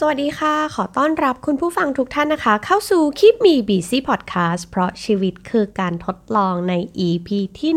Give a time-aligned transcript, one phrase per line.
[0.00, 6.74] สวัสดีค่ะ ขอต้อนรับคุณผู้ฟังทุกท่านนะคะ เข้าสู่คลิปมี BC Podcast เพราะชีวิตคือการทดลองใน
[7.06, 7.28] EP
[7.58, 7.72] ที่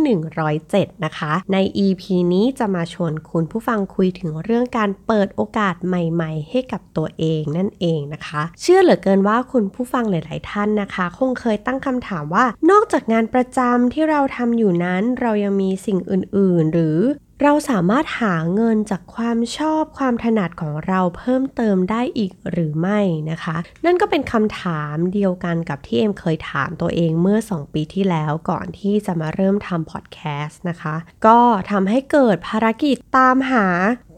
[0.50, 16.98] 107 นะคะ ใน EP นี้จะมาชวนคุณผู้ฟังคุยถึงเรื่องการเปิดโอกาสใหม่ๆ ให้กับตัวเองนั่นเองนะคะ เชื่อเหลือเกินว่าคุณผู้ฟังหลาย ๆ ท่านนะคะ คงเคยตั้งคำถามว่า นอกจากงานประจำที่เราทำอยู่นั้น เรายังมีสิ่งอื่น ๆ หรือ
[17.44, 23.00] เราสามารถหาเงินจากความชอบความถนัดของเราเพิ่มเติมได้อีกหรือไม่
[23.32, 31.40] นะคะ นั่นก็เป็นคำถามเดียวกันกับที่เอ็มเคยถามตัวเองเมื่อ 2 ปีที่แล้วก่อนที่จะมาเริ่มทำพอดแคสต์นะคะ ก็
[31.72, 33.68] ทำให้เกิดภารกิจตามหา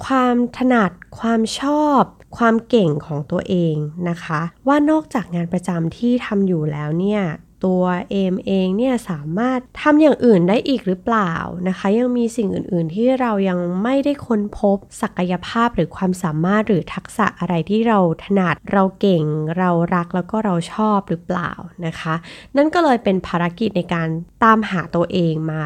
[0.06, 2.02] ความถนัดความชอบ
[2.38, 3.76] ความเก่งของตัวเอง
[4.10, 7.24] นะคะ ว่านอกจากงานประจำที่ทำอยู่แล้วเนี่ย
[7.66, 11.34] ตัวเอมเองเนี่ยสามารถทำอย่างอื่นได้อีกหรือเปล่า
[11.68, 19.24] นะคะ ยังมีสิ่งอื่น ๆ ที่เรายังไม่ได้ค้นพบศักยภาพหรือความสามารถหรือทักษะอะไรที่เราถนัดเราเก่ง
[19.58, 21.52] เรารักแล้วก็เราชอบหรือเปล่า
[21.86, 22.14] นะคะ
[22.56, 24.08] นั่นก็เลยเป็นภารกิจในการ
[24.44, 25.62] ตามหาตัวเองมา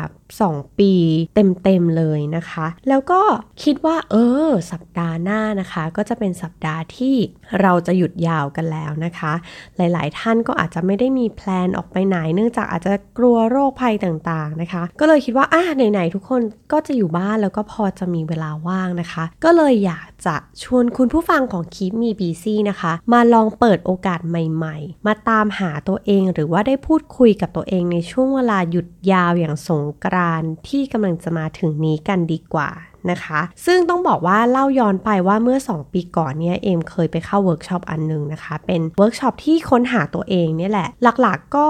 [0.50, 0.94] 2 ปี
[1.36, 3.22] เต็มๆเลยนะคะ แล้วก็
[3.64, 4.16] คิดว่าเอ
[4.47, 7.16] อ สัปดาห์หน้านะคะ ก็จะเป็นสัปดาห์ที่
[7.61, 9.33] เราจะหยุดยาวกันแล้วนะคะ
[9.78, 15.61] หลายๆ ท่านก็อาจจะไม่ได้มีแพลนออกไปไหน เนื่องจากอาจจะกลัวโรคภัยต่างๆนะคะ ก็เลยคิดว่าอะ
[15.92, 32.70] ไหนๆทุกคนก็จะอยู่บ้านแล้วก็พอจะมีเวลาว่างนะคะ ก็เลยอยาก จะชวนคุณผู้ฟังของ Keep Me Busy นะคะ มาลองเปิดโอกาสใหม่ๆ มาตามหาตัวเองหรือว่าได้พูดคุยกับตัวเองในช่วงเวลาหยุดยาวอย่างสงกรานต์ที่กำลังจะมาถึงนี้กันดีกว่า
[33.12, 40.88] นะคะ ซึ่งต้องบอกว่าเล่าย้อนไปว่าเมื่อ 2 ปีก่อนเนี่ยเอมเคยไปเข้าเวิร์กช็อปอันนึงนะคะ เป็นเวิร์กช็อปที่ค้นหาตัวเองเนี่ยแหละ
[41.22, 41.70] หลักๆก็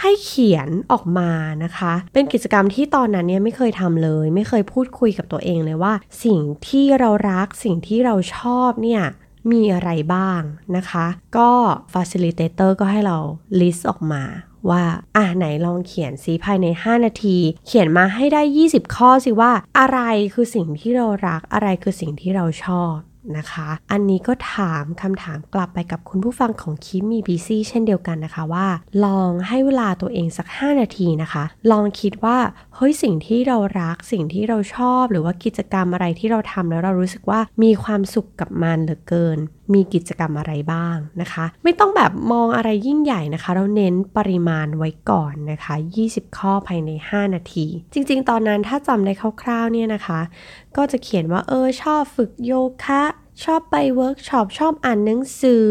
[0.00, 1.30] ให้เขียนออกมา
[1.64, 5.94] นะคะ เป็นกิจกรรมที่ตอนนั้นเนี่ยไม่เคยทำเลย ไม่เคยพูดคุยกับตัวเองเลยว่า
[6.24, 9.02] สิ่งที่เรารักสิ่งที่เราชอบเนี่ย
[9.52, 10.40] มีอะไรบ้าง
[10.76, 11.06] นะคะ
[11.36, 11.50] ก็
[11.94, 13.18] facilitator ก็ให้เรา
[13.60, 14.22] list ออกมา
[14.70, 14.82] ว่า
[15.16, 20.00] อะไหนลองเขียนซิภายใน 5 นาที เขียนมาให้ได้ 20 ข้อสิว่า อะไร
[20.34, 22.94] คือสิ่งที่เรารัก อะไรคือสิ่งที่เราชอบ
[23.38, 28.66] นะคะ อันนี้ก็ถามคำถามกลับไปกับคุณผู้ฟังของคิมมีบีซี่เช่นเดียวกันนะคะว่า
[29.04, 32.38] ลองให้เวลาตัวเองสัก 5 นาทีนะคะ ลองคิดว่า
[32.74, 39.38] เฮ้ยสิ่งที่เรารักสิ่งที่เราชอบ หรือว่ากิจกรรมอะไรที่เราทำแล้วเรารู้สึกว่ามีความสุขกับมันเหลือเกิน
[39.74, 45.74] มีกิจกรรมอะไรบ้างนะคะ ไม่ต้องแบบมองอะไรยิ่งใหญ่นะคะ เราเน้นปริมาณไว้ก่อนนะคะ
[46.06, 49.12] 20 ข้อภายใน 5 นาที จริง ๆ ตอนนั้นถ้าจำได้
[49.42, 50.20] คร่าวๆเนี่ยนะคะ
[50.76, 52.52] ก็จะเขียนว่าเออชอบฝึกโย
[52.84, 53.02] คะ
[53.44, 55.66] ชอบไปเวิร์กช็อปชอบอ่านหนังสือ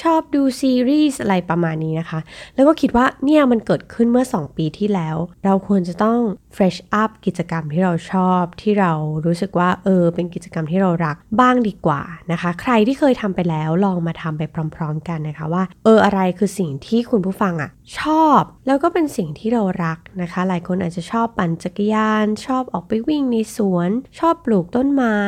[0.00, 2.20] ชอบดูซีรีส์อะไรประมาณนี้นะคะ
[2.54, 6.20] แล้วก็คิดว่าเนี่ยมันเกิดขึ้นเมื่อ 2 ปีที่แล้ว เราควรจะต้อง
[6.56, 8.92] fresh up กิจกรรมที่เราชอบที่เรา
[9.26, 14.42] รู้สึกว่าเออเป็นกิจกรรมที่เรารักบ้างดีกว่านะคะ ใครที่เคยทำไปแล้วลองมาทำไป
[14.74, 17.70] พร้อม ๆ กันนะคะว่า เอออะไรคือสิ่งที่คุณผู้ฟังอะ่ะ
[18.00, 25.18] ชอบ แล้วก็เป็นสิ่งที่เรารักนะคะ หลายคนอาจจะชอบปั่นจักรยาน ชอบออกไปวิ่งในสวน ชอบปลูกต้นไม้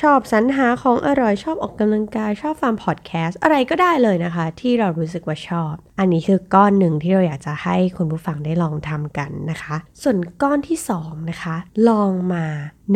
[0.00, 11.56] ชอบสรรหาของอร่อยชอบออกกำลังกายชอบฟังพอดแคสต์อะไรก็ได้เลยนะคะ ที่เรารู้สึกว่าชอบ อันนี้คือก้อนหนึ่งที่เราอยากจะให้คุณผู้ฟังได้ลองทำกันนะคะ ส่วนก้อนที่2นะคะ
[11.88, 12.44] ลองมา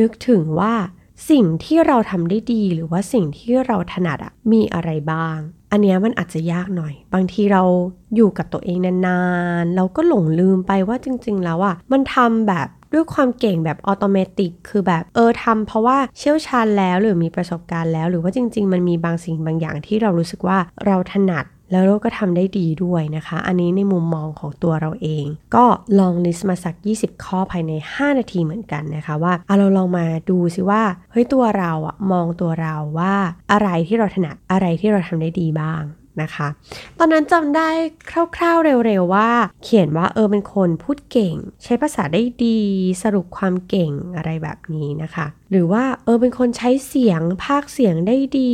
[0.00, 0.74] นึกถึงว่า
[1.30, 5.38] สิ่งที่เราทำได้ดีหรือว่าสิ่งที่เราถนัดอะมีอะไรบ้าง
[5.72, 7.62] อันนี้มันอาจจะยากหน่อย บางทีเรา
[8.16, 9.20] อยู่กับตัวเองนา
[9.62, 25.24] นๆ เราก็หลงลืมไปว่าจริงๆแล้วอะมันทำแบบด้วยความเก่งแบบออโตเมติกคือแบบเออทำเพราะว่าเชี่ยวชาญแล้วหรือมีประสบการณ์แล้ว หรือว่าจริง ๆ มันมีบางสิ่งบางอย่างที่เรารู้สึกว่าเราถนัดแล้วเราก็ทำได้ดีด้วยนะคะ อันนี้ในมุมมองของตัวเราเอง
[25.54, 25.64] ก็
[25.98, 33.14] ลองลิสต์มาสัก 20 ข้อภายใน 5 นาทีเหมือนกันนะคะว่าเอาเราลองมาดูซิว่าเฮ้ยตัวเราอะมองตัวเราว่า
[33.52, 35.82] อะไรที่เราถนัดอะไรที่เราทำได้ดีบ้าง
[36.22, 36.48] นะคะ
[36.98, 37.68] ตอนนั้นจำได้
[38.36, 39.30] คร่าวๆเร็วๆว่า
[39.64, 41.34] เขียนว่าเออเป็นคนพูดเก่ง
[41.64, 42.58] ใช้ภาษาได้ดี
[43.02, 48.52] สรุปความเก่งอะไรแบบนี้นะคะ หรือว่าเออเป็นคนใช้เสียงภาคเสียงได้ดี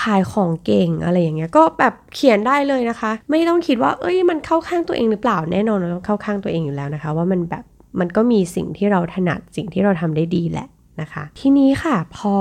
[0.00, 7.64] ขายของเก่งอะไรอย่างเงี้ยก็แบบเขียนได้เลยนะคะ ไม่ต้องคิดว่าเอ้ยมันเข้าข้างตัวเองหรือเปล่าแน่นอนเราต้องเข้าข้างตัวเองอยู่แล้วนะคะ ว่ามันแบบ
[8.00, 10.68] มันก็มีสิ่งที่เราถนัดสิ่งที่เราทำได้ดีแหละ
[11.00, 12.34] นะคะ ทีนี้ค่ะพอ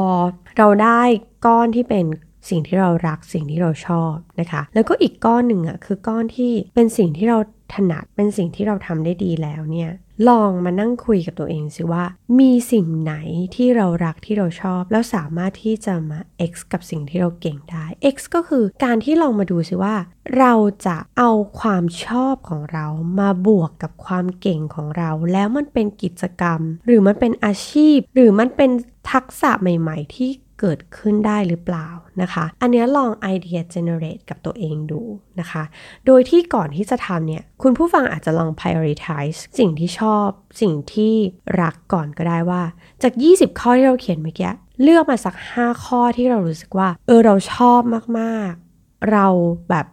[0.58, 1.02] เราได้
[1.46, 2.06] ก้อนที่เป็น
[2.50, 7.38] สิ่งที่เรารักสิ่งที่เราชอบนะคะ แล้วก็อีกก้อนหนึ่งอะคือก้อนที่เป็นสิ่งที่เรา
[7.74, 9.92] ถนัดเป็นสิ่งที่เราทำได้ดีแล้วเนี่ย
[10.30, 12.04] ลองมานั่งคุยกับตัวเองสิว่า
[12.40, 13.16] มีสิ่งไหน
[13.56, 16.20] ที่เรารักที่เราชอบ แล้วสามารถที่จะมา
[16.52, 19.96] x กับสิ่งที่เราเก่งได้ x ก็คือการที่ลองมาดูสิว่า
[20.38, 20.54] เรา
[20.86, 22.88] จะเอาความชอบของเรา
[23.20, 28.72] มาบวกกับความเก่งของเรา แล้วมันเป็นกิจกรรม หรือมันเป็นอาชีพ หรือมันเป็น
[29.12, 30.30] ทักษะใหม่ ๆ ที่
[30.64, 31.88] เกิดขึ้นได้หรือเปล่า
[32.22, 35.02] นะคะ อันนี้ลองไอเดีย generate กับตัวเองดู
[35.40, 35.64] นะคะ
[36.06, 40.28] โดยที่ก่อนที่จะทำเนี่ย คุณผู้ฟังอาจจะลอง prioritize สิ่งที่ชอบ
[40.62, 41.14] สิ่งที่
[41.62, 42.64] รักก่อนก็ได้ว่า
[43.04, 44.52] จาก 20 ข้อที่เราเขียนเมื่อกี้
[44.82, 47.82] เลือกมาสัก 5 ข้อที่เรารู้สึกว่า เออเราชอบ
[48.20, 49.28] มากๆ เรา
[49.70, 49.88] แบบ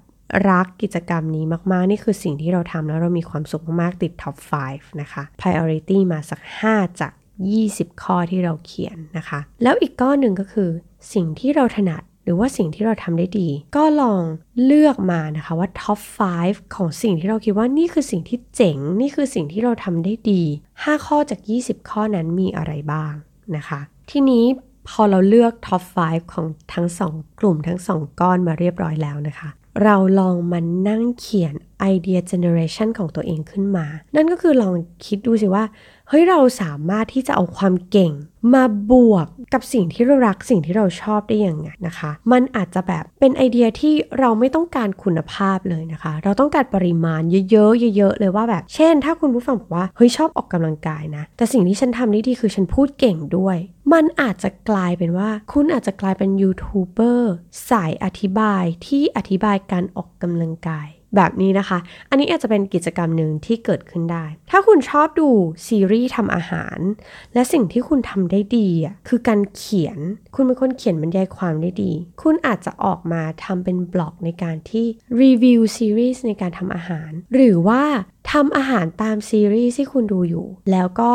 [0.51, 4.37] รักกิจกรรมนี้มาก ๆ นี่คือสิ่งที่เราทำแล้วเรามีความสุขมาก ๆ ติด top
[4.69, 6.41] 5นะคะ priority มาสัก
[6.71, 7.13] 5 จาก
[7.49, 10.71] 20 ข้อที่เราเขียนนะคะ แล้วอีกก้อนหนึ่งก็คือ
[11.15, 14.23] สิ่งที่เราถนัดหรือว่าสิ่งที่เราทำได้ดี ก็ลอง
[14.65, 16.01] เลือกมานะคะว่า top
[16.39, 20.43] 5ของสิ่งที่เราคิดว่านี่คือสิ่งที่เจ๋ง นี่คือสิ่งที่เราทำได้ดี
[20.75, 23.13] 5 ข้อจาก 20 ข้อนั้นมีอะไรบ้าง
[23.57, 24.45] นะคะ ทีนี้
[24.89, 29.51] พอเราเลือก top 5ของทั้งสองกลุ่มทั้งสองก้อนมาเรียบร้อยแล้วนะคะ
[29.85, 33.87] เราลองมานั่งเขียนไอเดียเจเนเรชันของตัวเองขึ้นมา
[34.17, 34.75] นั่นก็คือลอง
[35.07, 35.65] คิดดูสิว่า
[36.13, 38.13] เฮ้ยเราสามารถที่จะเอาความเก่ง
[38.55, 53.57] มาบวกกับสิ่งที่เรารักสิ่งที่เราชอบได้ยังไงนะคะ มันอาจจะแบบเป็นไอเดียที่เราไม่ต้องการคุณภาพเลยนะคะ เราต้องการปริมาณเยอะๆเยอะ ๆ เลยว่าแบบ เช่น ถ้าคุณผู้ฟังบอกว่าเฮ้ยชอบออกกำลังกายนะ แต่สิ่งที่ฉันทำได้ดีคือฉันพูดเก่งด้วย
[53.93, 57.33] มันอาจจะกลายเป็นว่า คุณอาจจะกลายเป็นยูทูบเบอร์
[57.71, 61.79] สายอธิบายที่อธิบายการออกกำลังกาย แบบนี้นะคะ
[62.11, 65.29] อันนี้อาจจะเป็นกิจกรรมหนึ่งที่เกิดขึ้นได้ ถ้าคุณชอบดู
[65.67, 66.79] ซีรีส์ทำอาหาร
[67.35, 69.99] และสิ่งที่คุณทำได้ดีอะคือการเขียน
[70.35, 71.93] คุณเป็นคนเขียนบรรยายความได้ดี
[72.23, 74.87] คุณอาจจะออกมาทำเป็นบล็อกในการที่
[75.21, 77.83] รีวิวซีรีส์ในการทำอาหาร หรือว่า
[78.33, 81.11] ทำอาหารตามซีรีส์ที่คุณดูอยู่ แล้วก็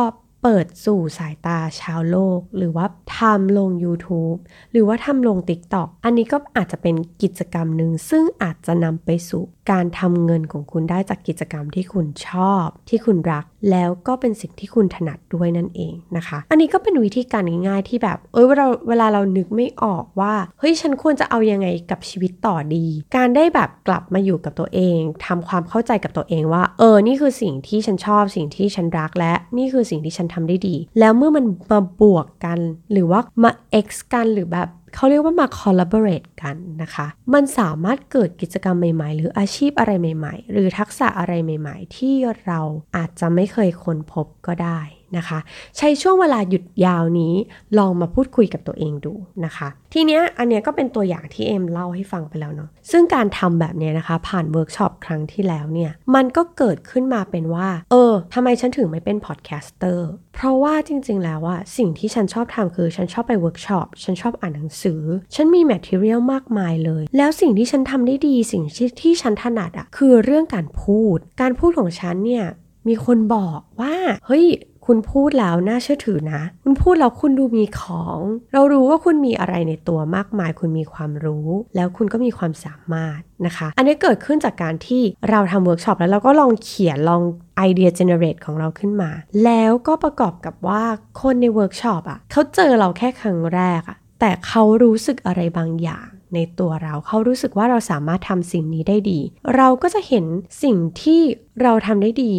[0.48, 2.86] เปิดสู่สายตาชาวโลก หรือว่า
[3.18, 4.40] ทำลง YouTube
[4.72, 22.86] หรือว่าทำลง TikTok อันนี้ก็อาจจะเป็นกิจกรรมหนึ่งซึ่งอาจจะนำไปสู่การทำเงินของคุณได้จากกิจกรรมที่คุณชอบ ที่คุณรัก แล้วก็เป็นสิ่งที่คุณถนัดด้วยนั่นเองนะคะ อันนี้ก็เป็นวิธีการง่ายๆที่แบบ เออเวลาเวลาเรานึกไม่ออกว่า เฮ้ยฉันควรจะเอายังไงกับชีวิตต่อดี
[23.16, 32.60] การได้แบบกลับมาอยู่กับตัวเองทำความเข้าใจกับตัวเองว่า เออ นี่คือสิ่งที่ฉันชอบ สิ่งที่ฉันรัก และนี่คือสิ่งที่ฉันทำได้ดี แล้วเมื่อมันมาบวกกัน
[32.92, 33.52] หรือว่ามา
[33.86, 42.16] x กันหรือแบบ เขาเรียกว่ามา collaborate กันนะคะ มันสามารถเกิดกิจกรรมใหม่ๆ หรืออาชีพอะไรใหม่ ๆ หรือทักษะอะไรใหม่ ๆ ที่
[42.46, 42.60] เรา
[42.98, 44.80] อาจจะไม่เคยค้นพบก็ได้
[45.18, 45.40] นะคะ
[45.78, 47.34] ใช้ช่วงเวลาหยุดยาวนี้
[47.78, 49.14] ลองมาพูดคุยกับตัวเองดู
[49.46, 65.02] นะคะ ทีเนี้ยอันเนี้ยก็เป็นตัวอย่างที่เอมเล่าให้ฟังไปแล้วเนาะซึ่งการทำแบบเนี้ยนะคะผ่านเวิร์กช็อปครั้งที่แล้วเนี่ยมันก็เกิดขึ้นมาเป็นว่า เออทำไมฉันถึงไม่เป็น podcaster เพราะว่าจริง ๆ แล้วว่าสิ่งที่ฉันชอบทำคือฉันชอบไปเวิร์กช็อปฉันชอบอ่านหนังสือ
[65.36, 72.46] ฉันมี material มากมายเลย แล้วสิ่งที่ฉันทำได้ดีสิ่งที่ที่ฉันถนัดอะคือเรื่องการพูด การพูดของฉันเนี่ย
[72.88, 73.96] มีคนบอกว่า
[74.28, 74.46] เฮ้ย
[74.86, 78.20] คุณพูดแล้วน่าเชื่อถือนะ คุณพูดแล้วคุณดูมีของ
[78.54, 87.22] เรารู้ว่าคุณมีอะไรในตัวมากมาย คุณมีความรู้ แล้วคุณก็มีความสามารถนะคะ อันนี้เกิดขึ้นจากการที่เราทำเวิร์กช็อปแล้วเราก็ลองเขียนลอง
[87.58, 89.12] idea generate ของเราขึ้นมา
[89.46, 90.84] แล้วก็ประกอบกับว่า
[91.22, 99.20] คนในเวิร์กช็อปอะเขาเจอเราแค่ครั้งแรกอะแต่เขารู้สึกอะไรบางอย่างในตัวเรา เขารู้สึกว่าเราสามารถทำสิ่งนี้ได้ดี
[99.56, 100.26] เราก็จะเห็น
[100.64, 101.22] สิ่งที่
[101.62, 102.34] เราทำได้ดี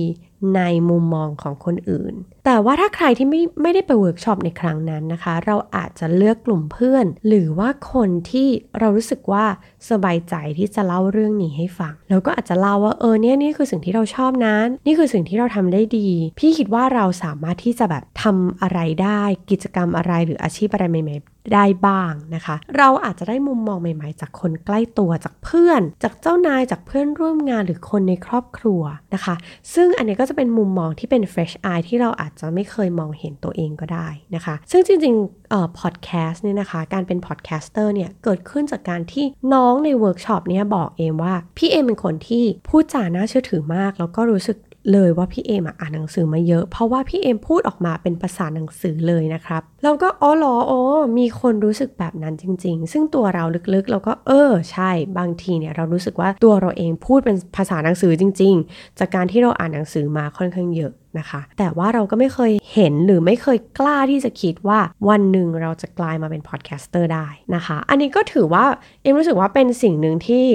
[0.57, 2.15] ในมุมมองของคนอื่น
[2.49, 8.49] แต่ว่าถ้าใครที่ไม่ไม่ได้ไปเวิร์กช็อปในครั้งนั้นนะคะ เราอาจจะเลือกกลุ่มเพื่อน หรือว่าคนที่
[8.79, 9.45] เรารู้สึกว่า
[9.91, 28.83] สบายใจที่จะเล่าเรื่องนี้ให้ฟัง แล้วก็อาจจะเล่าว่าเออเนี่ยนี่คือสิ่งที่เราชอบนั้นนี่คือสิ่งที่เราทำได้ดี พี่คิดว่าเราสามารถที่จะแบบทำอะไรได้ กิจกรรมอะไรหรืออาชีพอะไรใหม่ๆได้บ้างนะคะ เราอาจจะได้มุมมองใหม่ๆ จากคนใกล้ตัวจากเพื่อน จากเจ้านายจากเพื่อนร่วมงานหรือคนในครอบครัว
[29.15, 29.35] นะคะ
[29.75, 39.25] ซึ่งอันนี้ก็จะเป็นมุมมองที่เป็น fresh eye ที่เราอาจจะไม่เคยมองเห็นตัวเองก็ได้นะคะ ซึ่งจริงๆเอ่อพอดแคสต์เนี่ยนะคะ การเป็น podcaster เนี่ย เกิดขึ้นจากการที่
[39.55, 44.57] น้องในเวิร์กช็อปเนี่ยบอกเอมว่า พี่เอมเป็นคนที่พูดจาน่าเชื่อถือมาก แล้วก็รู้สึก
[44.93, 50.81] เลยว่าพี่เอมอ่านหนังสือมาเยอะ เพราะว่าพี่เอมพูดออกมาเป็นภาษาหนังสือเลยนะครับ เราก็อ๋อหรออ๋อ
[51.19, 64.79] มีคนรู้สึกแบบนั้นจริง ๆ ซึ่งตัวเราลึกๆ เราก็เออ ใช่บางทีเนี่ยเรารู้สึกว่าตัวเราเองพูดเป็นภาษาหนังสือจริง ๆ จากการที่เราอ่านหนังสือมาค่อนข้างเยอะนะคะแต่ว่าเราก็ไม่เคยเห็นหรือไม่เคยกล้าที่จะคิดว่า
[65.09, 68.65] วันหนึ่งเราจะกลายมาเป็น podcaster ได้นะคะ อันนี้ก็ถือว่า
[69.03, 70.47] เอมรู้สึกว่าเป็นสิ่งหนึ่งที่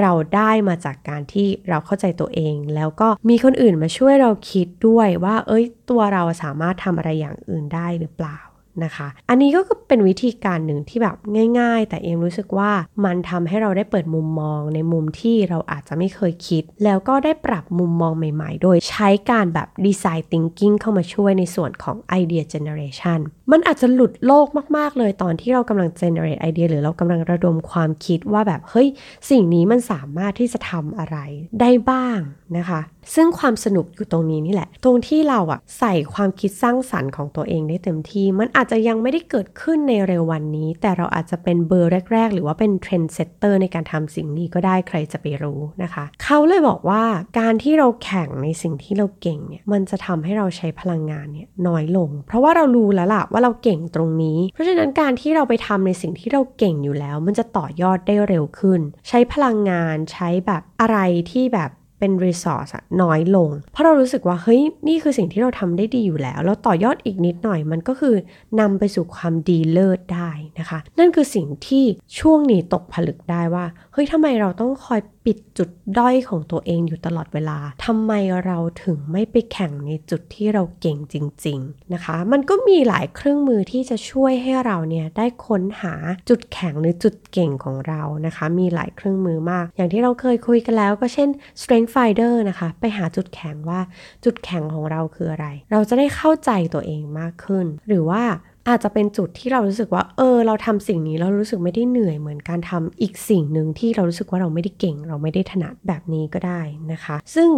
[0.00, 8.38] เราได้มาจากการที่เราเข้าใจตัวเอง แล้วก็มีคนอื่นมาช่วยเราคิดด้วยว่า เอ้ยตัวเราสามารถทำอะไรอย่างอื่นได้หรือเปล่า
[8.84, 11.16] นะคะ อันนี้ก็เป็นวิธีการหนึ่งที่แบบ
[11.60, 12.70] ง่าย ๆ แต่เอมรู้สึกว่า
[13.04, 23.18] มันทำให้เราได้เปิดมุมมองในมุมที่เราอาจจะไม่เคยคิด แล้วก็ได้ปรับมุมมองใหม่ ๆ โดยใช้การแบบ design thinking เข้ามาช่วยในส่วนของ idea generation
[23.52, 28.88] มันอาจจะหลุดโลกมากๆ เลยตอนที่เรากำลัง generate idea หรือเรากำลังระดมความคิดว่าแบบเฮ้ย
[29.30, 31.16] สิ่งนี้มันสามารถที่จะทำอะไร
[31.60, 32.18] ได้บ้าง
[32.56, 32.80] นะคะ
[33.14, 47.02] ซึ่งความสนุกอยู่ตรงนี้นี่แหละ ตรงที่เราอะใส่ความคิดสร้างสรรค์ของตัวเองได้เต็มที่มันอาจจะยังไม่ได้เกิดขึ้นในเร็ววันนี้ แต่เราอาจจะเป็นเบอร์แรก ๆ หรือว่าเป็น trendsetter ในการทำสิ่งนี้ก็ได้ใครจะไปรู้นะคะ เขาเลยบอกว่า
[47.38, 60.98] การที่เราแข่งในสิ่งที่เราเก่งเนี่ยมันจะทำให้เราใช้พลังงานเนี่ยน้อยลง เพราะว่าเรารู้แล้วล่ะว่าเราเก่งตรงนี้ เพราะฉะนั้นการที่เราไปทำในสิ่งที่เราเก่งอยู่แล้ว มันจะต่อยอดได้เร็วขึ้น ใช้พลังงานใช้แบบอะไร
[61.30, 62.68] ที่แบบ เป็นรีซอส
[63.02, 68.14] น้อยลง เพราะเรารู้สึกว่า เฮ้ย นี่คือสิ่งที่เราทำได้ดีอยู่แล้ว แล้วต่อยอดอีกนิดหน่อยมันก็คือ
[68.60, 71.84] นำไปสู่ความดีเลิศได้นะคะ นั่นคือสิ่งที่
[72.18, 78.12] ช่วงนี้ตกผลึกได้ว่า เฮ้ยทำไมเราต้องคอย ปิดจุดด้อยของตัวเองอยู่ตลอดเวลาทำไม
[78.46, 81.16] เราถึงไม่ไปแข่งในจุดที่เราเก่งจ
[81.46, 85.94] ริง ๆนะคะ มันก็มีหลายเครื่องมือที่จะช่วยให้เราเนี่ยได้ค้นหา
[86.28, 91.28] จุดแข็งหรือจุดเก่งของเรานะคะ มีหลายเครื่องมือมาก อย่างที่เราเคยคุยกันแล้วก็เช่น
[91.60, 93.80] strength finder นะคะ ไปหาจุดแข็งว่า
[94.24, 98.22] จุดแข็งของเราคืออะไร เราจะได้เข้าใจตัวเองมากขึ้น หรือว่า
[98.68, 106.60] อาจจะเป็นจุดที่เรารู้สึกว่า เออ เราทำสิ่งนี้เรารู้สึกไม่ได้เหนื่อยเหมือนการทำอีกสิ่งหนึ่งที่เรารู้สึกว่าเราไม่ได้เก่ง เราไม่ได้ถนัดแบบนี้ก็ได้
[106.92, 107.48] นะคะ ซึ่ง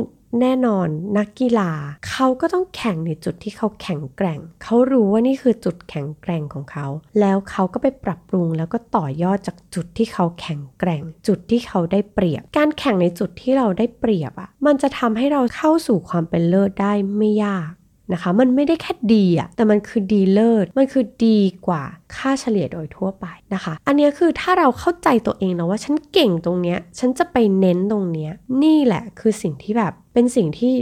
[0.41, 1.73] แน่นอนนักกีฬา
[2.09, 6.87] เขาก็ต้องแข่งในจุดที่เขาแข็งแกร่ง เขารู้ว่านี่คือจุดแข็งแกร่งของเขา
[7.21, 17.71] แล้วเขาก็ไปปรับปรุงแล้วก็ต่อยอดจากจุดที่เขาแข็งแกร่ง จุดที่เขาได้เปรียบ การแข่งในจุดที่เราได้เปรียบอะ่ะมันจะทำให้เราเข้าสู่ความเป็นเลิศได้ไม่ยาก
[18.13, 21.83] นะคะ มันไม่ได้แค่ดีอะแต่มันคือดีเลิศ มันคือดีกว่า
[22.17, 28.33] ค่าเฉลี่ยโดยทั่วไปนะคะ อันนี้คือถ้าเราเข้าใจตัวเองนะว่าฉันเก่งตรงเนี้ย ฉันจะไปเน้นตรงเนี้ย
[28.63, 30.75] นี่แหละคือสิ่งที่แบบเป็นสิ่งที่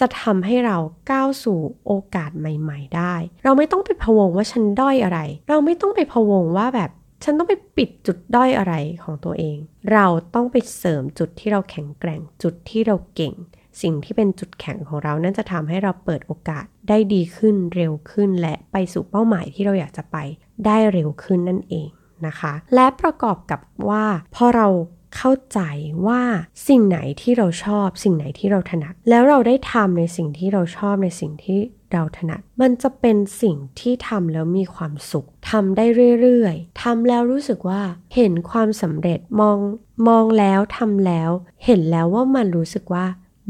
[0.00, 0.76] จะทำให้เรา
[1.10, 6.90] ก้าวสู่โอกาสใหม่ ๆ ได้ เราไม่ต้องไปพะวงว่าฉันด้อยอะไร เราไม่ต้องไปพะวงว่าแบบ
[7.24, 9.56] ฉันต้องไปปิดจุดด้อยอะไรของตัวเอง
[9.92, 13.34] เราต้องไปเสริมจุดที่เราแข็งแกร่งจุดที่เราเก่ง
[13.82, 20.16] สิ่งที่เป็นจุดแข็งของเรานั่นจะทำให้เราเปิดโอกาสได้ดีขึ้นเร็วขึ้น และไปสู่เป้าหมายที่เราอยากจะไป
[20.66, 21.88] ได้เร็วขึ้นนั่นเอง
[22.26, 24.68] นะคะ และประกอบกับว่าพอเรา
[25.16, 25.60] เข้าใจ
[26.06, 26.22] ว่า
[26.68, 31.58] สิ่งไหนที่เราชอบ สิ่งไหนที่เราถนัด แล้วเราได้ทำในสิ่งที่เราชอบในสิ่งที่
[31.92, 35.84] เราถนัด มันจะเป็นสิ่งที่ทำแล้วมีความสุขทำได้
[36.20, 37.82] เรื่อยๆทำแล้วรู้สึกว่า
[38.14, 39.58] เห็นความสำเร็จมอง
[40.08, 41.30] มองแล้วทำแล้ว
[41.64, 43.06] เห็นแล้วว่ามันรู้สึกว่า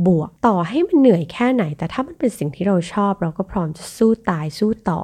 [0.07, 5.01] บวก ต่อให้มันเหนื่อยแค่ไหน แต่ถ้ามันเป็นสิ่งที่เราชอบ เราก็พร้อมจะสู้ตายสู้ต่อ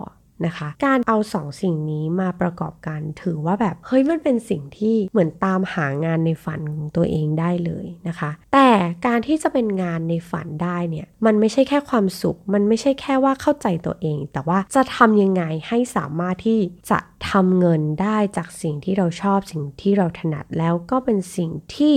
[0.47, 8.69] นะคะ การเอาสองสิ่งนี้มาประกอบกันถือว่าแบบเฮ้ยมันเป็นสิ่งที่เหมือนตามหางานในฝันของตัวเองได้เลยนะคะ แต่
[9.07, 16.99] การที่จะเป็นงานในฝันได้เนี่ยมันไม่ใช่แค่ความสุข มันไม่ใช่แค่ว่าเข้าใจตัวเอง แต่ว่าจะทำยังไงให้สามารถที่จะ
[17.31, 21.95] ทำเงินได้จากสิ่งที่เราชอบสิ่งที่เราถนัดแล้วก็เป็นสิ่งที่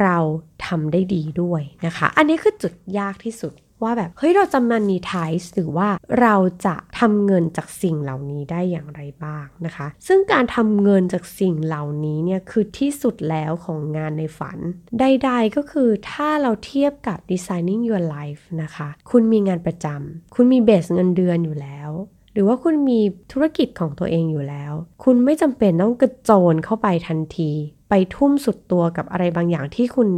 [0.00, 0.18] เรา
[0.66, 3.52] ทำได้ดีด้วยนะคะ อันนี้คือจุดยากที่สุด
[3.82, 5.88] ว่าแบบเฮ้ยเราจะมันนีทายหรือว่า
[6.20, 6.34] เรา
[6.66, 14.58] จะทำเงินจากสิ่งเหล่านี้ได้อย่างไรบ้างนะคะ ซึ่งการทำเงินจากสิ่งเหล่านี้เนี่ยคือที่สุดแล้วของงานในฝัน
[15.00, 21.90] ใด ๆ ก็คือถ้าเราเทียบกับ designing your life นะคะ คุณมีงานประจำคุณมีเบสเงินเดือนอยู่แล้ว
[22.34, 23.00] หรือว่าคุณมี
[23.32, 24.72] ธุรกิจของตัวเองอยู่แล้ว
[25.04, 27.50] คุณไม่จำเป็นต้องกระโจนเข้าไปทันที
[27.90, 30.08] ไปทุ่มสุดตัวกับอะไรบางอย่างที่คุณ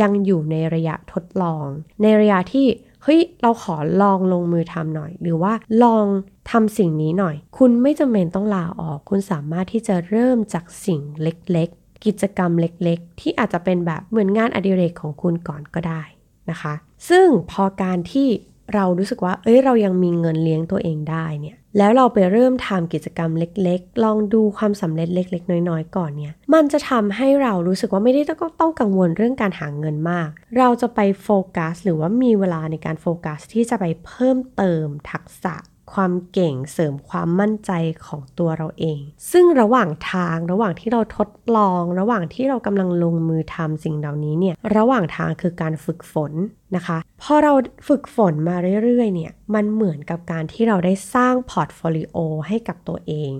[0.00, 1.66] ยังอยู่ในระยะทดลอง
[2.02, 2.66] ในระยะที่
[3.02, 6.06] เฮ้ยเราขอลองลงมือทำหน่อย หรือว่าลอง
[6.50, 16.02] ทำสิ่งนี้หน่อย คุณไม่จำเป็นต้องลาออก คุณสามารถที่จะเริ่มจากสิ่งเล็กๆ กิจกรรมเล็กๆ ที่อาจจะเป็นแบบเหมือนงานอดิเรกของคุณก่อนก็ได้
[16.50, 16.74] นะคะ
[17.08, 18.28] ซึ่งพอการที่
[18.74, 35.54] เรารู้สึกว่า เอ้ย เรายังมีเงินเลี้ยงตัวเองได้เนี่ย แล้วเราไปเริ่มทำกิจกรรมเล็กๆ ลองดูความสำเร็จเล็ก ๆ น้อยๆ ก่อนเนี่ย มันจะทำให้เรารู้สึกว่าไม่ได้ต้องต้องกังวลเรื่องการหาเงินมาก เราจะไปโฟกัส หรือว่ามีเวลาในการโฟกัสที่จะไปเพิ่มเติมทักษะ
[35.92, 37.72] ความเก่งเสริมความมั่นใจ
[38.06, 39.00] ของตัวเราเอง
[39.32, 46.32] ซึ่งระหว่างทางระหว่างที่เราทดลอง ระหว่างที่เรากำลังลงมือทำสิ่งเหล่านี้เนี่ยระหว่างทางคือการฝึกฝน
[46.76, 47.52] นะคะพอเรา
[47.88, 53.32] ฝึกฝนมาเรื่อยๆเนี่ยมันเหมือนกับการที่เราได้สร้าง portfolio ให้กับตัวเอง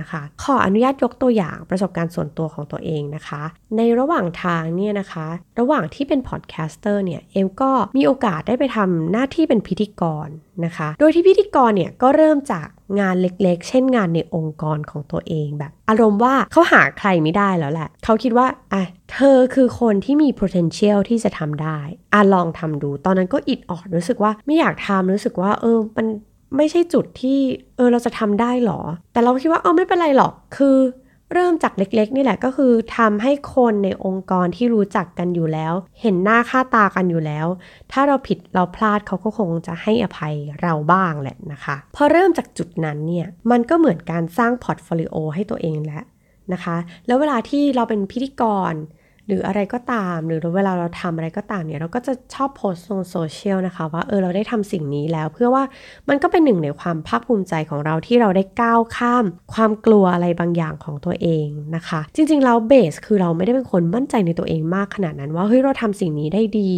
[0.00, 3.42] นะคะ ขออนุญาตยกตัวอย่างประสบการณ์ส่วนตัวของตัวเองนะคะ
[3.76, 5.26] ในระหว่างทางเนี่ยนะคะ
[5.58, 10.28] ระหว่างที่เป็น podcaster เนี่ย เอมก็มีโอกาสได้ไปทำหน้าที่เป็นพิธีกร
[10.64, 12.66] นะคะ โดยที่พิธีกรเนี่ยก็เริ่มจาก
[13.00, 21.78] งานเล็กๆ เช่นงานในองค์กรของตัวเองแบบ อารมณ์ว่าเขาหาใครไม่ได้แล้วแหละ เขาคิดว่าอะเธอคือคนที่มี potential ที่จะทำได้
[22.12, 26.06] อะลองทำดู ตอนนั้นก็อิดออดรู้สึกว่าไม่อยากทำรู้สึกว่าเออมัน
[26.56, 27.38] ไม่ใช่จุดที่
[27.76, 28.80] เออเราจะทำได้หรอ
[29.12, 30.78] แต่เราคิดว่าเออไม่เป็นไรหรอก คือ
[31.32, 37.46] เริ่มจากเล็กๆนี่แหละก็คือทำให้คนในองค์กรที่รู้จักกันอยู่แล้ว เห็นหน้าค่าตากันอยู่แล้ว
[37.92, 46.04] ถ้าเราผิดเราพลาดเขาก็คงจะให้อภัยเราบ้างแหละนะคะ พอเริ่มจากจุดนั้นเนี่ยมันก็เหมือนการสร้าง portfolio ให้ตัวเองแล้ว
[46.52, 48.42] นะคะ แล้วเวลาที่เราเป็นพิธีก
[48.72, 48.74] ร
[49.26, 55.62] หรืออะไรก็ตาม หรือเวลาเราทำอะไรก็ตามเนี่ยเราก็จะชอบโพสต์ลงโซเชียลนะคะว่าเออเราได้ทำสิ่งนี้แล้ว เพื่อว่า
[56.08, 66.72] มันก็เป็นหนึ่งในความภาคภูมิใจของเราที่เราได้ก้าวข้าม ความกลัวอะไรบางอย่างของตัวเองนะคะ จริงๆแล้วเบสคือเราไม่ได้เป็นคนมั่นใจในตัวเองมากขนาดนั้น ว่าเฮ้ยเราทำสิ่งนี้ได้ดี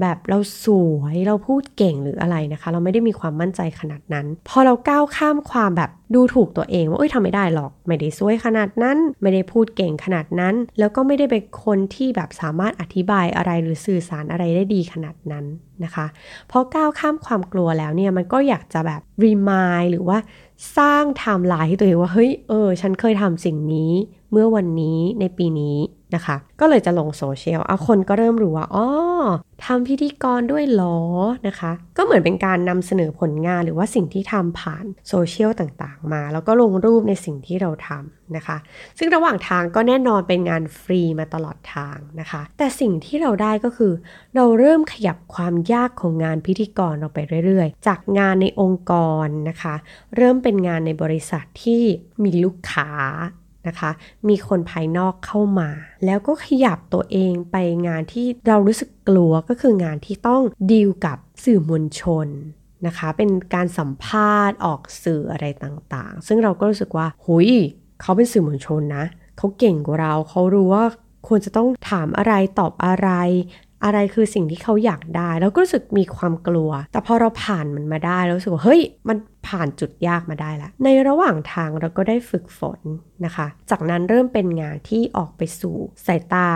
[0.00, 0.66] แบบเราส
[0.96, 15.44] วยเราพูดเก่งหรืออะไรนะคะ เราไม่ได้มีความมั่นใจขนาดนั้น พอเราก้าวข้ามความแบบดูถูกตัวเองว่าเอ้ยทำไม่ได้หรอกไม่ได้สวยขนาดนั้น ไม่ได้พูดเก่งขนาดนั้น แล้วก็ไม่ได้เป็นคนที่แบบสามารถอธิบายอะไรหรือสื่อสารอะไรได้ดีขนาดนั้น
[15.84, 16.06] นะคะ
[16.50, 20.18] พอก้าวข้ามความกลัวแล้วเนี่ยมันก็อยากจะแบบ remind หรือว่า
[20.78, 23.92] สร้างไทม์ไลน์ให้ตัวเองว่าเฮ้ยเออฉันเคยทำสิ่งนี้
[24.32, 25.76] เมื่อวันนี้ในปีนี้
[26.14, 28.86] นะคะ ก็เลยจะลงโซเชียลเอาคนก็เริ่มรู้ว่าอ๋อ
[29.64, 30.98] ทำพิธีกรด้วยหรอ
[31.46, 38.56] นะคะ ก็เหมือนเป็นการนำเสนอผลงานหรือว่าสิ่งที่ทำผ่านโซเชียลต่างๆ มา แล้วก็ลงรูปในสิ่งที่เราทำนะคะ
[38.98, 43.92] ซึ่งระหว่างทางก็แน่นอนเป็นงานฟรีมาตลอดทางนะคะ แต่สิ่งที่เราได้ก็คือ
[44.34, 48.92] เราเริ่มขยับความยากของงานพิธีกรเราไปเรื่อยๆ จากงานในองค์ก
[49.24, 49.74] รนะคะ
[50.16, 51.82] เริ่มเป็นงานในบริษัทที่
[52.24, 52.90] มีลูกค้า
[53.66, 53.90] นะคะ
[54.28, 55.68] มีคนภายนอกเข้ามา
[56.04, 62.26] แล้วก็ขยับตัวเองไปงานที่เรารู้สึกกลัวก็คืองานที่ต้องดีลกับสื่อมวลชน
[62.86, 67.50] นะคะ เป็นการสัมภาษณ์ออกสื่ออะไรต่างๆ ซึ่งเราก็รู้สึกว่าหุย
[68.00, 69.04] เขาเป็นสื่อมวลชนนะ
[69.38, 70.84] เขาเก่งกว่าเราเขารู้ว่า
[71.28, 73.10] ควรจะต้องถามอะไรตอบอะไร
[73.84, 82.80] อะไรคือสิ่งที่เขาอยากได้ แล้วก็รู้สึกมีความกลัว แต่พอเราผ่านมันมาได้เรารู้สึกว่าเฮ้ยมัน ผ่านจุดยากมาได้แล้วในระหว่างทางเราก็ได้ฝึกฝน
[83.24, 85.76] นะคะ จากนั้นเริ่มเป็นงานที่ออกไปสู่
[86.06, 86.48] สายตา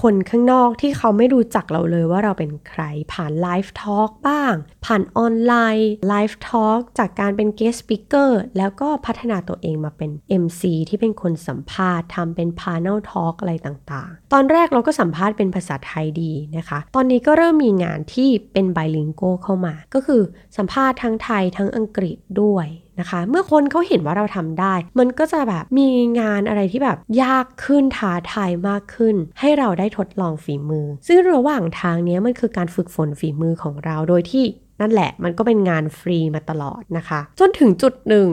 [0.00, 10.10] คนข้างนอกที่เขาไม่รู้จักเราเลยว่าเราเป็นใคร ผ่าน live talk บ้าง ผ่านออนไลน์ live talk จากการเป็น guest speaker แล้วก็พัฒนาตัวเองมาเป็น
[10.42, 20.22] MC ที่เป็นคนสัมภาษณ์ทำเป็นพา n e l Talk อะไรต่างๆ ตอนแรกเราก็สัมภาษณ์เป็นภาษาไทยดีนะคะ ตอนนี้ก็เริ่มมีงานที่เป็นไบลิงโกเข้ามา ก็คือ
[20.56, 22.66] สัมภาษณ์ทั้งไทยทั้งอังกฤษด้วย
[23.00, 25.88] นะคะ เมื่อคนเขาเห็นว่าเราทำได้ มันก็จะแบบมี
[26.20, 34.44] งานอะไรที่แบบยากขึ้นท้าทายมากขึ้น ให้เราได้ทดลองฝีมือ ซึ่งระหว่างทางนี้มันคือการฝึกฝนฝีมือของเราโดยที่
[34.80, 38.28] นั่นแหละมันก็เป็นงานฟรีมาตลอดนะคะ จนถึงจุดหนึ่ง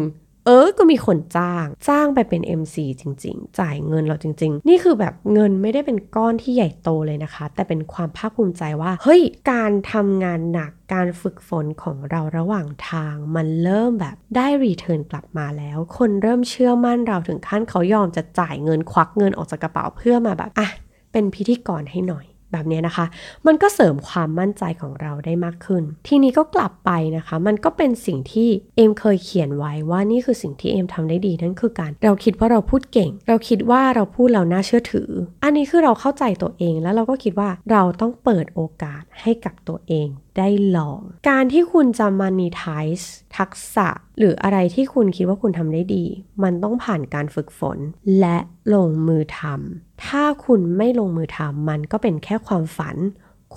[0.45, 20.49] เออ ก็มีคนจ้าง จ้างไปเป็น MC จริง ๆ จ่ายเงินเราจริง ๆ นี่คือแบบเงินไม่ได้เป็นก้อนที่ใหญ่โตเลยนะคะ แต่เป็นความภาคภูมิใจว่า เฮ้ย การทำงานหนัก การฝึกฝนของเราระหว่างทาง มันเริ่มแบบได้รีเทิร์นกลับมาแล้ว คนเริ่มเชื่อมั่นเราถึงขั้นเขายอมจะจ่ายเงินควักเงินออกจากกระเป๋าเพื่อมาแบบ
[20.59, 20.69] อะ
[21.11, 23.05] เป็นพิธีกรให้หน่อย แบบนี้นะคะ
[23.47, 35.09] มันก็เสริมความมั่นใจของเราได้มากขึ้น ทีนี้ก็กลับไปนะคะ มันก็เป็นสิ่งที่เอมเคยเขียนไว้ว่านี่คือสิ่งที่เอมทำได้ดีนั่นคือการเราคิดว่าเราพูดเก่ง เราคิดว่าเราพูดเราน่าเชื่อถือ
[35.43, 43.05] อันนี้คือเราเข้าใจตัวเองแล้วเราก็คิดว่าเราต้องเปิดโอกาสให้กับตัวเองได้ลอง การที่คุณจะ monetize
[43.37, 43.87] ทักษะ
[44.19, 46.05] หรืออะไรที่คุณคิดว่าคุณทำได้ดี
[46.43, 47.77] มันต้องผ่านการฝึกฝน
[48.19, 48.37] และ
[48.73, 52.97] ลงมือทำ ถ้าคุณไม่ลงมือทำมันก็เป็นแค่ความฝัน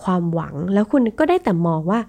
[0.01, 2.01] ความหวัง แล้วคุณก็ได้แต่มองว่า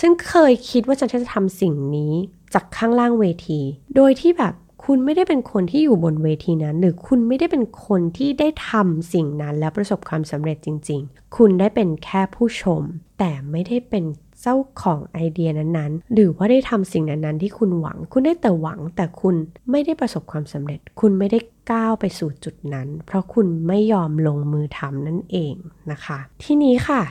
[0.00, 2.12] ฉันเคยคิดว่าฉันจะทำสิ่งนี้
[2.54, 3.60] จากข้างล่างเวที
[3.96, 4.54] โดยที่แบบ
[4.84, 12.82] คุณไม่ได้เป็นคนที่อยู่บนเวทีนั้น หรือคุณไม่ได้เป็นคนที่ได้ทำสิ่งนั้นแล้วประสบความสำเร็จจริง ๆ คุณได้เป็นแค่ผู้ชม
[13.18, 14.04] แต่ไม่ได้เป็น
[14.42, 19.34] เจ้าของไอเดียนั้นๆ หรือว่าได้ทำสิ่งนั้นๆ ที่คุณหวัง คุณได้แต่หวัง แต่คุณ
[19.70, 21.38] ไม่ได้ประสบความสำเร็จ คุณไม่ได้
[21.70, 25.54] ก้าวไปสู่จุดนั้น เพราะคุณไม่ยอมลงมือทำนั่นเอง
[25.90, 27.02] นะคะ ทีนี้ค่ะ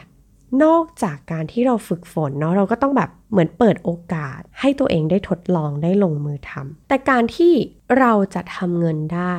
[0.63, 7.53] นอกจากการที่เราฝึกฝนเนาะเราก็ต้องแบบเหมือนเปิดโอกาส ให้ตัวเองได้ทดลองได้ลงมือทำแต่การที่
[7.99, 9.35] เราจะทำเงินได้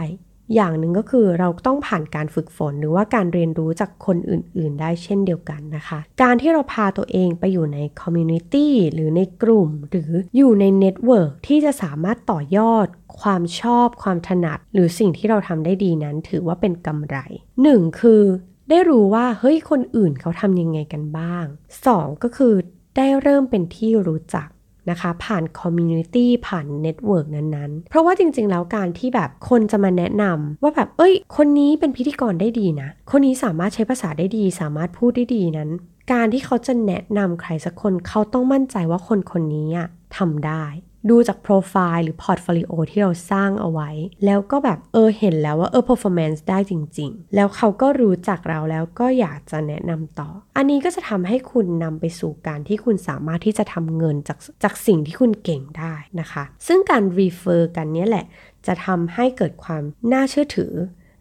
[0.55, 12.87] อย่างหนึ่งก็คือเราต้องผ่านการฝึกฝนหรือว่าการเรียนรู้จากคนอื่น ๆ ได้เช่นเดียวกันนะคะ การที่เราพาตัวเองไปอยู่ใน community หรือในกลุ่ม หรืออยู่ใน network ที่จะสามารถต่อยอด
[13.21, 17.17] ความชอบ ความถนัด หรือสิ่งที่เราทำได้ดีนั้น ถือว่าเป็นกำไร
[17.59, 18.01] 1.
[18.01, 18.23] คือ
[18.71, 21.47] ได้รู้ว่าเฮ้ยคนอื่นเขาทำยังไงกันบ้าง
[21.85, 22.23] 2.
[22.23, 22.55] ก็คือ
[22.97, 24.49] ได้เริ่มเป็นที่รู้จัก
[24.91, 35.71] นะคะ ผ่าน community ผ่าน network นั้นๆ เพราะว่าจริงๆ แล้วการที่แบบคนจะมาแนะนำว่าแบบเอ้ย คนนี้เป็นพิธีกรได้ดีนะ คนนี้สามารถใช้ภาษาได้ดี สามารถพูดได้ดีนั้น
[36.13, 39.69] การที่เขาจะแนะนำใครสักคนเขาต้องมั่นใจว่าคนคนนี้
[40.17, 40.65] ทำได้
[41.11, 43.91] ดูจากโปรไฟล์หรือ portfolio ที่เราสร้างเอาไว้
[44.25, 58.25] แล้วก็แบบเออเห็นแล้วว่าเออ performance ได้จริง ๆ แล้วเขาก็รู้จักเราแล้วก็อยากจะแนะนำต่อ อันนี้ก็จะทำให้คุณนำไปสู่การที่คุณสามารถที่จะทำเงินจากจากสิ่งที่คุณเก่งได้นะคะ ซึ่งการ refer กันนี้แหละ
[58.67, 60.73] จะทำให้เกิดความน่าเชื่อถือ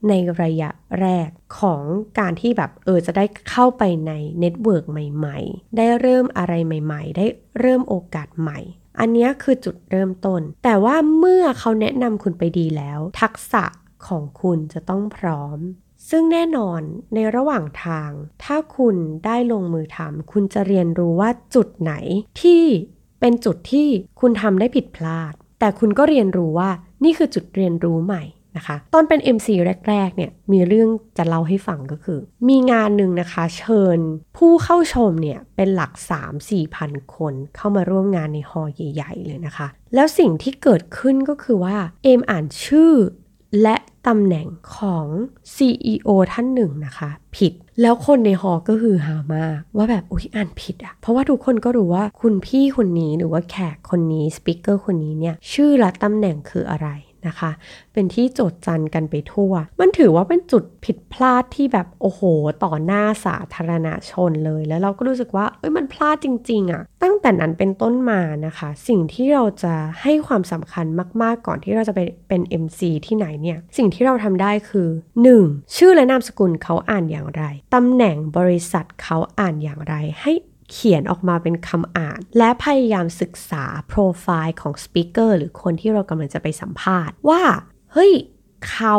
[0.10, 0.70] ในระยะ
[1.02, 1.84] แรกของ
[2.20, 7.26] การที่แบบเออจะได้เข้าไปใน network ใหม่ ๆ ได้เริ่มอะไรใหม่ ๆ ได้
[7.60, 8.60] เริ่มโอกาสใหม่
[9.00, 13.64] อันนี้คือจุดเริ่มต้น แต่ว่าเมื่อเขาแนะนำคุณไปดีแล้ว ทักษะ
[14.08, 15.60] ของคุณจะต้องพร้อม
[16.10, 16.82] ซึ่งแน่นอน
[17.14, 18.12] ในระหว่างทาง
[18.44, 21.94] ถ้าคุณได้ลงมือทำคุณจะเรียนรู้ว่าจุดไหน
[22.42, 22.64] ที่
[23.20, 23.88] เป็นจุดที่
[24.20, 26.70] คุณทำได้ผิดพลาด แต่คุณก็เรียนรู้ว่า
[27.04, 28.24] นี่คือจุดเรียนรู้ใหม่
[28.58, 29.48] นะคะ ตอนเป็น MC
[29.90, 34.00] แรกๆเนี่ยมีเรื่องจะเล่าให้ฟังก็คือ มีงานหนึ่งนะคะ เชิญ
[34.38, 35.92] ผู้เข้าชมเนี่ยเป็นหลัก
[36.34, 42.94] 3-4พันคนเข้ามาร่วมงานในฮอลใหญ่ ๆ เลยนะคะ แล้วสิ่งที่เกิดขึ้นก็คือว่า เอมอ่านชื่อ
[43.64, 43.76] และ
[44.08, 45.08] ตำแหน่งของ
[45.56, 56.88] CEO ท่านหนึ่งนะคะ ผิดแล้วคนในฮอก็คือหามากว่าแบบอุ้ยอ่านผิดอะเพราะว่าทุกคนก็รู้ว่าคุณพี่คนนี้หรือว่าแขกคนนี้สปิเกอร์คนนี้เนี่ยชื่อและตำแหน่งคืออะไร
[57.28, 57.52] นะคะ
[57.94, 62.22] เป็นที่โจดจันกันไปทั่ว มันถือว่าเป็นจุดผิดพลาดที่แบบโอ้โห
[62.64, 70.86] ต่อหน้าสาธารณชนเลย แล้วเราก็รู้สึกว่าเอ้ยมันพลาดจริงๆอะ่ะ ตั้งแต่นั้นเป็นต้นมานะคะ สิ่งที่เราจะให้ความสำคัญ
[71.22, 74.88] มากๆก่อนที่เราจะไปเป็น MC ที่ไหนเนี่ย สิ่งที่เราทำได้คือ
[75.32, 75.76] 1.
[75.76, 77.44] ชื่อและนามสกุลเขาอ่านอย่างไร
[77.76, 80.32] ตำแหน่งบริษัทเขาอ่านอย่างไรให้
[80.72, 87.42] เขียนออกมาเป็นคำอ่าน และพยายามศึกษาโปรไฟล์ของสปิเกอร์หรือคนที่เรากำลังจะไปสัมภาษณ์ว่า
[87.94, 88.14] เฮ้ย
[88.70, 88.98] เขา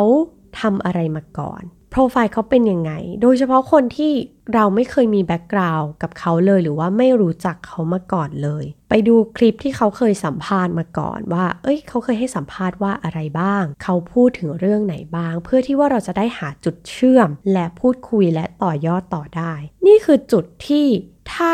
[0.59, 4.13] ทำอะไรมาก่อนโปรไฟล์เขาเป็นยังไง โดยเฉพาะคนที่
[4.53, 19.53] เราไม่เคยมีแบ็กกราวน์กับเขาเลย หรือว่าไม่รู้จักเขามาก่อนเลย ไปดูคลิปที่เขาเคยสัมภาษณ์มาก่อนว่า เอ้ย เขาเคยให้สัมภาษณ์ว่าอะไรบ้าง เขาพูดถึงเรื่องไหนบ้าง เพื่อที่ว่าเราจะได้หาจุดเชื่อม และพูดคุยและต่อยอดต่อได้
[19.87, 20.85] นี่คือจุดที่
[21.33, 21.53] ถ้า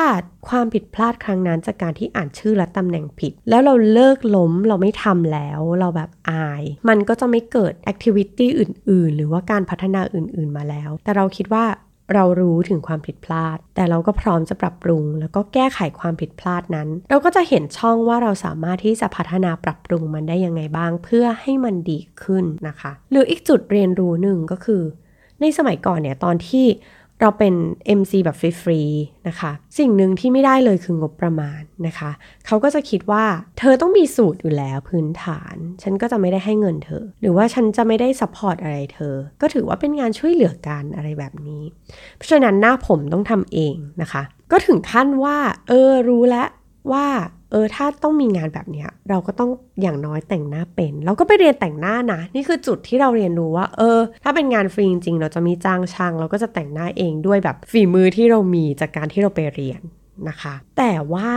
[0.50, 11.66] ความผิดพลาดครั้งนั้นจากการที่อ่านชื่อและตำแหน่งผิด แล้วเราเลิกล้มเราไม่ทำแล้ว เราแบบอาย มันก็จะไม่เกิดแอคทิวิตี้อื่น ๆ หรือว่าการพัฒนาอื่น ๆ มาแล้ว แต่เราคิดว่า
[12.14, 24.84] เรารู้ถึงความผิดพลาด แต่เราก็พร้อมจะปรับปรุง แล้วก็แก้ไขความผิดพลาดนั้น เราก็จะเห็นช่องว่าเราสามารถที่จะพัฒนาปรับปรุงมันได้ยังไงบ้าง เพื่อให้มันดีขึ้นนะคะ หรืออีกจุดเรียนรู้หนึ่งก็คือ
[25.42, 26.66] ในสมัยก่อนเนี่ยตอนที่
[27.24, 27.56] เราเป็น
[28.00, 32.12] MC แบบฟรีๆนะคะ สิ่งหนึ่งที่ไม่ได้เลยคืองบประมาณนะคะ
[32.46, 33.24] เขาก็จะคิดว่า
[33.60, 41.64] เธอต้องมีสูทอยู่แล้วพื้นฐาน ฉันก็จะไม่ได้ให้เงินเธอ หรือว่าฉันจะไม่ได้ support อะไรเธอ ก็ถือว่าเป็นงานช่วยเหลือกันอะไรแบบนี้
[42.18, 46.48] เพราะฉะนั้นหน้าผมต้องทำเองนะคะ ก็ถึงขั้นว่า เออรู้แล้ว
[46.92, 47.06] ว่า
[47.52, 49.50] เออถ้าต้องมีงานแบบนี้เราก็ต้อง
[49.82, 59.82] อย่างน้อยแต่งหน้าเป็น เราก็ไปเรียนแต่งหน้านะ นี่คือจุดที่เราเรียนรู้ว่า เออ ถ้าเป็นงานฟรีจริงเราจะไม่จ้างช่าง เราก็จะแต่งหน้าเองด้วยแบบฝีมือที่เรามีจากการที่เราไปเรียน
[60.30, 61.32] นะคะ แต่ว่า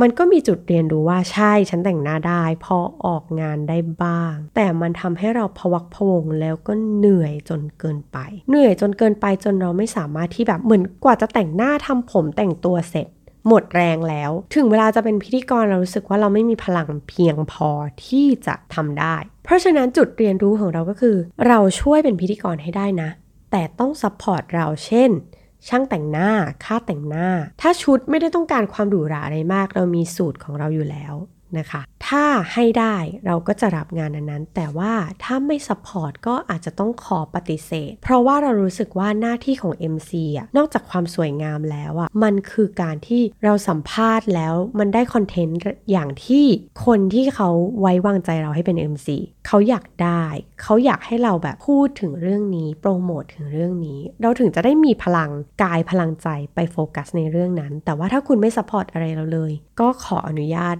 [0.00, 13.08] มันก็มีจุดเรียนรู้ว่าใช่ฉันแต่งหน้าได้ พอออกงานได้บ้าง แต่มันทำให้เราพวักพวงแล้วก็เหนื่อยจนเกินไป เหนื่อยจนเกินไปจนเราไม่สามารถที่แบบเหมือนกว่าจะแต่งหน้าทำผมแต่งตัวเสร็จ
[13.48, 17.68] หมดแรงแล้ว ถึงเวลาจะเป็นพิธีกรเรารู้สึกว่าเราไม่มีพลังเพียงพอ
[18.06, 23.10] ที่จะทำได้ เพราะฉะนั้นจุดเรียนรู้ของเราก็คือ เราช่วยเป็นพิธีกรให้ได้นะ
[23.50, 25.10] แต่ต้อง support เราเช่น
[25.68, 26.30] ช่างแต่งหน้า
[26.64, 27.28] ค่าแต่งหน้า
[27.60, 31.14] ถ้าชุดไม่ได้ต้องการความหรูหราอะไรมาก เรามีสูทของเราอยู่แล้ว
[31.58, 34.92] นะคะ ถ้าให้ได้เราก็จะรับงานนั้นแต่ว่า
[35.24, 45.58] ถ้าไม่ support ก็อาจจะต้องขอปฏิเสธ เพราะว่าเรารู้สึกว่าหน้าที่ของ MC อะ นอกจากความสวยงามแล้วอะ มันคือการที่เราสัมภาษณ์แล้วมันได้ content
[45.90, 46.46] อย่างที่
[46.86, 47.48] คนที่เขา
[47.80, 49.08] ไว้วางใจเราให้เป็น MC
[49.46, 50.24] เขาอยากได้
[50.62, 55.30] เขาอยากให้เราแบบพูดถึงเรื่องนี้ โปรโมทถึงเรื่องนี้ เราถึงจะได้มีพลัง
[55.62, 60.76] กายพลังใจไปโฟกัสในเรื่องนั้น แต่ว่าถ้าคุณไม่สปอร์ตอะไรเราเลย ก็ขออนุญาต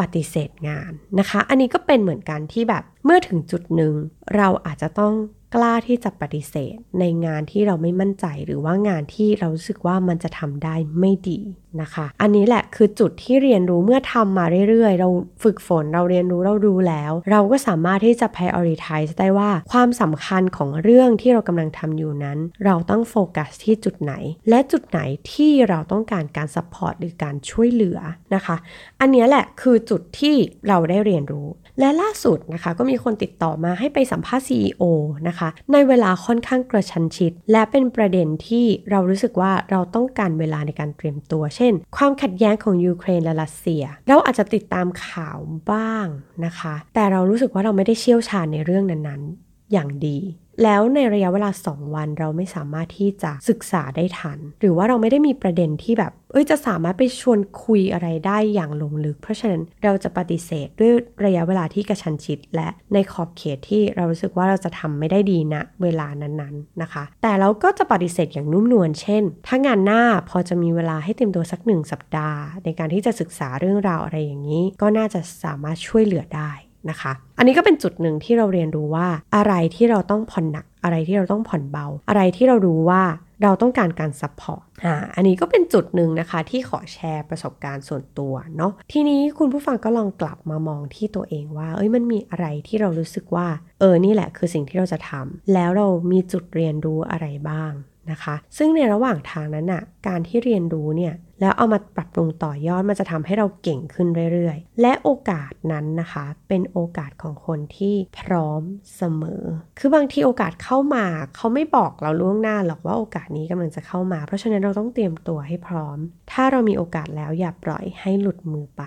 [0.00, 3.92] ปฏิเสธงานนะคะ อันนี้ก็เป็นเหมือนกันที่แบบเมื่อถึงจุดหนึ่ง
[4.36, 5.14] เราอาจจะต้อง
[5.54, 11.40] กล้าที่จะปฏิเสธในงานที่เราไม่มั่นใจหรือว่างานที่เรารู้สึกว่ามันจะทำได้ไม่ดี
[11.80, 15.08] นะคะ อันนี้แหละคือจุดที่เรียนรู้เมื่อทำมาเรื่อยๆ เรา
[15.42, 24.12] ฝึกฝนเราเรียนรู้เราดูแล้ว เราก็สามารถที่จะ prioritize ได้ว่าความสำคัญของเรื่องที่เรากำลังทำอยู่นั้น เราต้องโฟกัสที่จุดไหน
[24.48, 25.00] และจุดไหน
[25.32, 27.98] ที่เราต้องการการ support หรือการช่วยเหลือ
[28.34, 28.56] นะคะ
[29.00, 30.34] อันนี้แหละคือจุดที่
[30.68, 31.48] เราได้เรียนรู้
[31.80, 34.82] และล่าสุดนะคะก็มีคนติดต่อมาให้ไปสัมภาษณ์ CEO
[35.28, 45.38] นะคะ ในเวลาค่อนข้างกระชันชิด และเป็นประเด็นที่เรารู้สึกว่าเราต้องการเวลาในการเตรียมตัว เช่น ความขัดแย้งของยูเครนและรัสเซีย เราอาจจะติดตามข่าว
[45.72, 46.06] บ้าง
[46.44, 50.18] นะคะ แต่เรารู้สึกว่าเราไม่ได้เชี่ยวชาญในเรื่องนั้นๆ อย่างดี
[50.62, 60.92] แล้วในระยะเวลา 2 วันเราไม่สามารถที่จะศึกษาได้ทัน หรือว่าเราไม่ได้มีประเด็นที่แบบ เอ้ยจะสามารถไปชวนคุยอะไรได้อย่างลงลึก เพราะฉะนั้นเราจะปฏิเสธด้วย
[61.24, 76.52] ระยะเวลาที่กระชันชิด และในขอบเขตที่เรารู้สึกว่าเราจะทำไม่ได้ดีนะเวลานั้นๆนะคะ แต่เราก็จะปฏิเสธอย่างนุ่มนวลเช่น ถ้างานหน้าพอจะมีเวลาให้เต็มตัวสักหนึ่งสัปดาห์ ในการที่จะศึกษาเรื่องราวอะไรอย่างนี้ ก็น่าจะสามารถช่วยเหลือได้
[76.90, 83.02] นะคะ อันนี้ก็เป็นจุดหนึ่งที่เราเรียนรู้ว่าอะไรที่เราต้องผ่อนหนัก อะไรที่เราต้องผ่อนเบา อะไรที่เรารู้ว่า
[83.42, 93.46] เราต้องการการ support อ่าอันนี้ก็เป็นจุดหนึ่งนะคะที่ขอแชร์ประสบการณ์ส่วนตัวเนาะทีนี้คุณผู้ฟังก็ลองกลับมามองที่ตัวเองว่า เอ้ยมันมีอะไรที่เรารู้สึกว่า
[93.80, 97.72] เออนี่แหละคือสิ่งที่เราจะทำแล้วเรามีจุดเรียนรู้อะไรบ้าง
[98.10, 108.62] นะคะ ซึ่งในระหว่างทางนั้นน่ะการที่เรียนรู้เนี่ยแล้วเอามาปรับปรุงต่อยอดมันจะทำให้เราเก่งขึ้นเรื่อยๆ และโอกาสนั้นนะคะ เป็นโอกาสของคนที่พร้อม
[108.96, 109.44] เสมอ
[109.78, 115.98] คือบางทีโอกาสเข้ามาเขาไม่บอกเราล่วงหน้าหรอกว่าโอกาสนี้กำลังจะเข้ามา เพราะฉะนั้นเราต้องเตรียมตัวให้พร้อม
[116.32, 118.82] ถ้าเรามีโอกาสแล้วอย่าปล่อยให้หลุดมือไป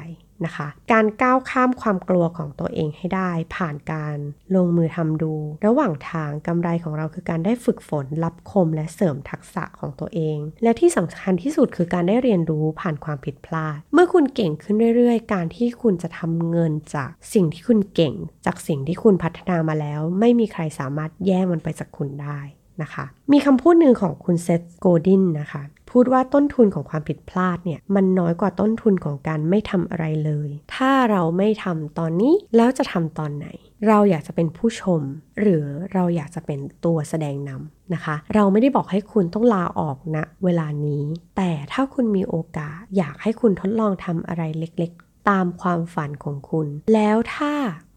[0.46, 4.18] นะคะ การก้าวข้ามความกลัวของตัวเองให้ได้ ผ่านการ
[4.56, 5.34] ลงมือทำดู
[5.66, 18.14] ระหว่างทางกำไรของเราคือการได้ฝึกฝนรับคมและเสริมทักษะของตัวเอง และที่สำคัญที่สุดคือการได้เรียนรู้ผ่านความผิดพลาด เมื่อคุณเก่งขึ้นเรื่อยๆ การที่คุณจะทำเงินจากสิ่งที่คุณเก่ง
[18.46, 22.40] จากสิ่งที่คุณพัฒนามาแล้ว ไม่มีใครสามารถแย่งมันไปจากคุณได้
[22.84, 33.48] นะคะ มีคำพูดหนึ่งของคุณเซธโกดินนะคะ พูดว่าต้นทุนของความผิดพลาดเนี่ย มันน้อยกว่าต้นทุนของการไม่ทำอะไรเลย ถ้าเราไม่ทำตอนนี้แล้วจะทำตอนไหน
[33.88, 35.02] เราอยากจะเป็นผู้ชม
[35.40, 41.04] หรือเราอยากจะเป็นตัวแสดงนำนะคะ เราไม่ได้บอกให้คุณต้องลาออกนะเวลานี้
[41.38, 47.54] แต่ถ้าคุณมีโอกาสอยากให้คุณทดลองทำอะไรเล็กๆ ตามความฝันของคุณ แล้วถ้า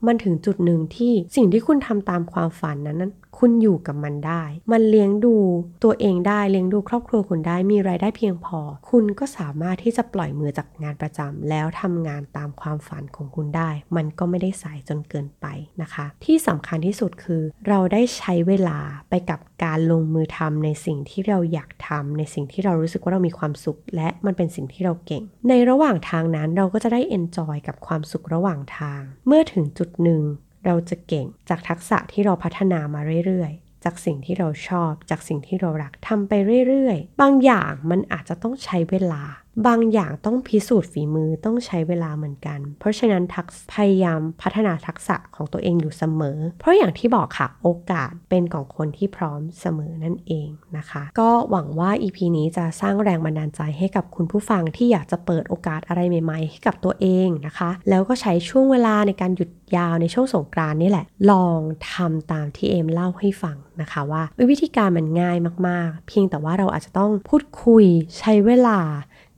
[0.06, 5.36] มันถึงจุดหนึ่งที่สิ่งที่คุณทำตามความฝันนั้น คุณอยู่กับมันได้ มันเลี้ยงดู
[5.84, 8.58] ตัวเองได้เลี้ยงดูครอบครัวคุณได้มีรายได้เพียงพอ
[8.90, 15.46] คุณก็สามารถที่จะปล่อยมือจากงานประจำแล้วทำงานตามความฝันของคุณได้ มันก็ไม่ได้สายจนเกินไป
[15.82, 18.78] นะคะ ที่สำคัญที่สุดคือเราได้ใช้เวลา
[19.10, 30.22] ไปกับการลงมือทำในสิ่งที่เราอยากทำในสิ่งที่เรารู้สึกว่าเรามีความสุข และมันเป็นสิ่งที่เราเก่ง ในระหว่างทางนั้นเราก็จะได้เอนจอยกับความสุขระหว่างทาง เมื่อถึงจุดหนึ่ง
[30.66, 36.32] เราจะเก่งจากทักษะที่เราพัฒนามาเรื่อยๆ จากสิ่งที่เราชอบ จากสิ่งที่เรารักทำไป
[36.68, 39.22] เรื่อยๆ บางอย่างมันอาจจะต้องใช้เวลา
[39.66, 61.60] บางอย่างต้องพิสูจน์ฝีมือต้องใช้เวลาเหมือนกัน เพราะฉะนั้นทักพยายามพัฒนาทักษะของตัวเองอยู่เสมอ เพราะอย่างที่บอกค่ะโอกาสเป็นของคนที่พร้อมเสมอนั่นเองนะคะ ก็หวังว่า EP นี้จะสร้างแรงบันดาลใจให้กับคุณผู้ฟังที่อยากจะเปิดโอกาสอะไรใหม่ ๆ ให้กับตัวเองนะคะ แล้วก็ใช้ช่วงเวลาในการหยุดยาวในช่วงสงกรานนี่แหละ ลอง
[61.92, 65.36] ทำตามที่เอมเล่าให้ฟังนะคะว่าวิธีการมันง่าย
[65.68, 67.84] มากๆ เพียงแต่ว่าเราอาจจะต้องพูดคุย
[68.18, 68.80] ใช้เวลา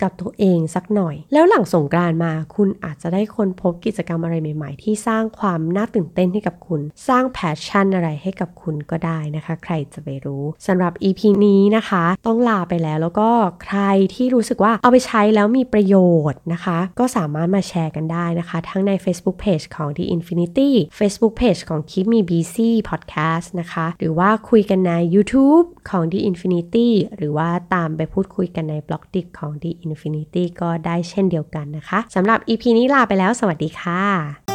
[0.04, 13.30] กับตัวเองสักหน่อย แล้วหลังสงกรานมาคุณอาจจะได้คนพบกิจกรรมอะไรใหม่ ๆ ที่สร้างความน่าตื่นเต้นให้กับคุณ สร้างแพชชั่นอะไรให้กับคุณก็ได้นะคะ ใครจะไปรู้สำหรับ EP นี้นะคะ ต้องลาไปแล้วแล้วก็
[13.64, 13.78] ใคร
[14.14, 15.96] ที่รู้สึกว่าเอาไปใช้แล้วมีประโย
[16.30, 23.86] ชน์นะคะ ก็สามารถมาแชร์กันได้นะคะ ทั้งใน Facebook Page ของ The Infinity Facebook Page ของ Keep Me Busy Podcast นะคะ
[23.98, 34.53] หรือว่าคุยกันใน YouTube ของ The Infinity หรือว่าตามไปพูดคุยกันในบล็อกดิของ The Infinity ก็ได้เช่นเดียวกันนะคะสำหรับ EP นี้ลาไปแล้ว สวัสดีค่ะ